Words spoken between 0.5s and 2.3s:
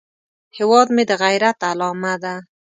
هیواد مې د غیرت علامه